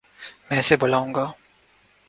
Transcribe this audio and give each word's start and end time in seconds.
میں 0.49 0.59
اسے 0.59 0.75
بلاوں 0.75 1.13
گا 1.13 1.25